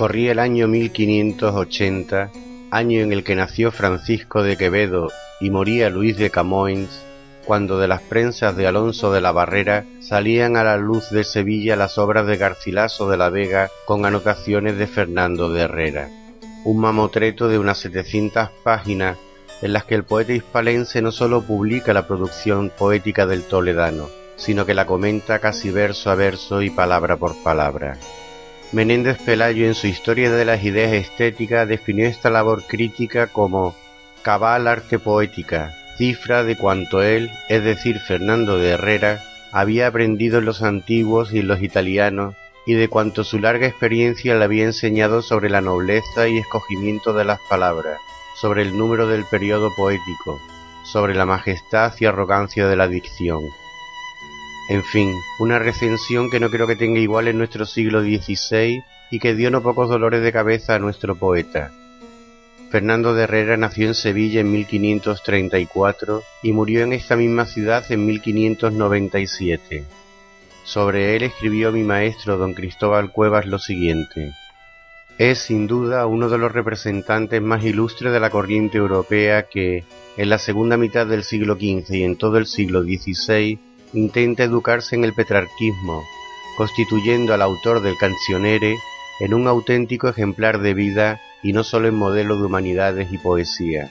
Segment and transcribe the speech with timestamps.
[0.00, 2.30] Corría el año 1580,
[2.70, 5.08] año en el que nació Francisco de Quevedo
[5.42, 7.04] y moría Luis de Camoens,
[7.44, 11.76] cuando de las prensas de Alonso de la Barrera salían a la luz de Sevilla
[11.76, 16.08] las obras de Garcilaso de la Vega con anotaciones de Fernando de Herrera.
[16.64, 19.18] Un mamotreto de unas setecientas páginas
[19.60, 24.64] en las que el poeta hispalense no sólo publica la producción poética del toledano, sino
[24.64, 27.98] que la comenta casi verso a verso y palabra por palabra.
[28.72, 33.74] Menéndez Pelayo en su Historia de las Ideas Estéticas definió esta labor crítica como
[34.22, 40.44] cabal arte poética, cifra de cuanto él, es decir, Fernando de Herrera, había aprendido en
[40.44, 45.20] los antiguos y en los italianos y de cuanto su larga experiencia le había enseñado
[45.22, 47.98] sobre la nobleza y escogimiento de las palabras,
[48.40, 50.40] sobre el número del periodo poético,
[50.84, 53.42] sobre la majestad y arrogancia de la dicción.
[54.70, 59.18] En fin, una recensión que no creo que tenga igual en nuestro siglo XVI y
[59.18, 61.72] que dio no pocos dolores de cabeza a nuestro poeta.
[62.70, 68.06] Fernando de Herrera nació en Sevilla en 1534 y murió en esta misma ciudad en
[68.06, 69.86] 1597.
[70.62, 74.34] Sobre él escribió mi maestro don Cristóbal Cuevas lo siguiente.
[75.18, 79.82] Es sin duda uno de los representantes más ilustres de la corriente europea que,
[80.16, 83.58] en la segunda mitad del siglo XV y en todo el siglo XVI,
[83.92, 86.02] intenta educarse en el petrarquismo,
[86.56, 88.76] constituyendo al autor del Cancionere
[89.20, 93.90] en un auténtico ejemplar de vida y no solo en modelo de humanidades y poesía.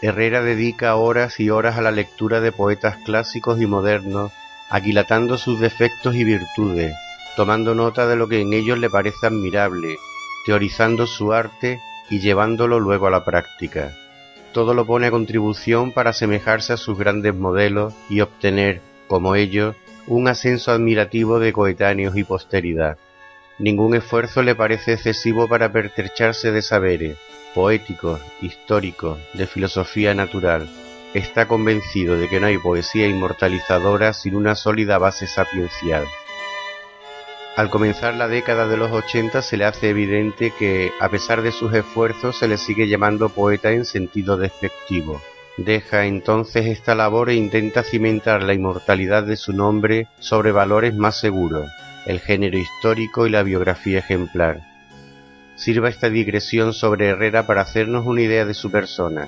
[0.00, 4.32] Herrera dedica horas y horas a la lectura de poetas clásicos y modernos,
[4.70, 6.94] aquilatando sus defectos y virtudes,
[7.36, 9.96] tomando nota de lo que en ellos le parece admirable,
[10.46, 13.92] teorizando su arte y llevándolo luego a la práctica.
[14.52, 19.74] Todo lo pone a contribución para asemejarse a sus grandes modelos y obtener, como ellos,
[20.06, 22.96] un ascenso admirativo de coetáneos y posteridad.
[23.58, 27.18] Ningún esfuerzo le parece excesivo para pertrecharse de saberes,
[27.54, 30.68] poéticos, históricos, de filosofía natural.
[31.14, 36.04] Está convencido de que no hay poesía inmortalizadora sin una sólida base sapiencial.
[37.56, 41.50] Al comenzar la década de los ochenta se le hace evidente que, a pesar de
[41.50, 45.20] sus esfuerzos, se le sigue llamando poeta en sentido despectivo.
[45.58, 51.18] Deja entonces esta labor e intenta cimentar la inmortalidad de su nombre sobre valores más
[51.18, 51.68] seguros,
[52.06, 54.60] el género histórico y la biografía ejemplar.
[55.56, 59.26] Sirva esta digresión sobre Herrera para hacernos una idea de su persona.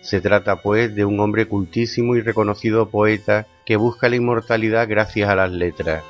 [0.00, 5.28] Se trata, pues, de un hombre cultísimo y reconocido poeta que busca la inmortalidad gracias
[5.28, 6.02] a las letras.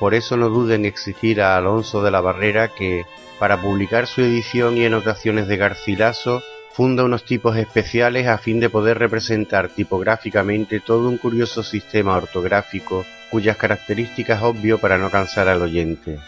[0.00, 3.04] Por eso no duden en exigir a Alonso de la Barrera que,
[3.38, 8.70] para publicar su edición y anotaciones de Garcilaso, funda unos tipos especiales a fin de
[8.70, 15.62] poder representar tipográficamente todo un curioso sistema ortográfico cuyas características obvio para no cansar al
[15.62, 16.18] oyente.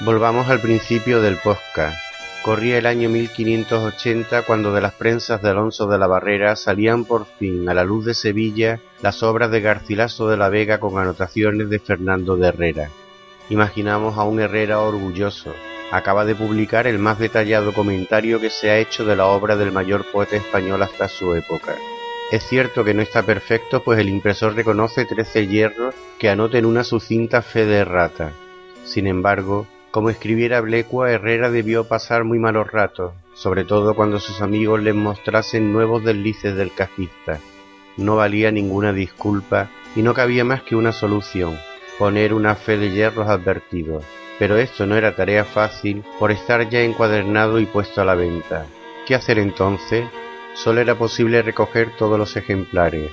[0.00, 1.98] Volvamos al principio del podcast.
[2.42, 7.26] Corría el año 1580 cuando de las prensas de Alonso de la Barrera salían por
[7.26, 11.68] fin a la luz de Sevilla las obras de Garcilaso de la Vega con anotaciones
[11.68, 12.90] de Fernando de Herrera.
[13.50, 15.52] Imaginamos a un Herrera orgulloso,
[15.90, 19.72] acaba de publicar el más detallado comentario que se ha hecho de la obra del
[19.72, 21.76] mayor poeta español hasta su época.
[22.30, 26.84] Es cierto que no está perfecto, pues el impresor reconoce trece hierros que anoten una
[26.84, 28.32] sucinta fe de errata.
[28.84, 34.42] Sin embargo, como escribiera Blecua, Herrera debió pasar muy malos ratos, sobre todo cuando sus
[34.42, 37.40] amigos les mostrasen nuevos deslices del cajista.
[37.96, 41.58] No valía ninguna disculpa y no cabía más que una solución,
[41.98, 44.04] poner una fe de hierros advertidos
[44.38, 48.66] pero esto no era tarea fácil por estar ya encuadernado y puesto a la venta.
[49.06, 50.06] ¿Qué hacer entonces?
[50.54, 53.10] Solo era posible recoger todos los ejemplares,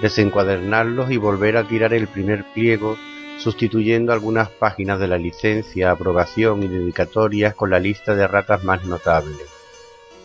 [0.00, 2.96] desencuadernarlos y volver a tirar el primer pliego,
[3.38, 8.84] sustituyendo algunas páginas de la licencia, aprobación y dedicatorias con la lista de ratas más
[8.84, 9.55] notables.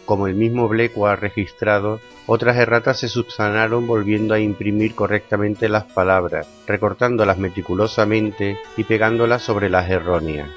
[0.06, 5.86] Como el mismo Bleco ha registrado, otras erratas se subsanaron volviendo a imprimir correctamente las
[5.86, 10.50] palabras, recortándolas meticulosamente y pegándolas sobre las erróneas.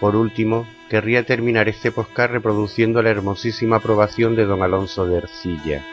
[0.00, 5.84] Por último, querría terminar este poscar reproduciendo la hermosísima aprobación de don Alonso de Ercilla.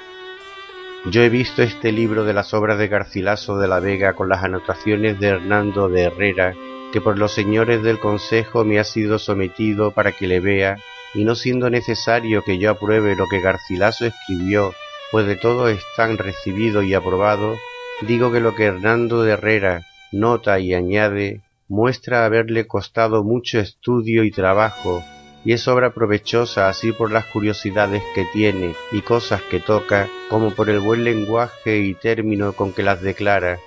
[1.11, 4.43] Yo he visto este libro de las obras de Garcilaso de la Vega con las
[4.43, 6.53] anotaciones de Hernando de Herrera,
[6.91, 10.77] que por los señores del Consejo me ha sido sometido para que le vea
[11.17, 14.75] y no siendo necesario que yo apruebe lo que Garcilaso escribió,
[15.11, 17.55] pues de todo están recibido y aprobado,
[18.01, 24.23] digo que lo que Hernando de Herrera nota y añade muestra haberle costado mucho estudio
[24.23, 25.03] y trabajo,
[25.43, 30.51] y es obra provechosa así por las curiosidades que tiene y cosas que toca, como
[30.51, 33.57] por el buen lenguaje y término con que las declara,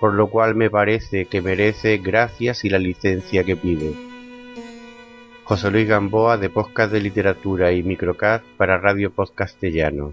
[0.00, 4.15] por lo cual me parece que merece gracias y la licencia que pide.
[5.48, 10.12] José Luis Gamboa de Podcast de Literatura y Microcast para Radio Post Castellano.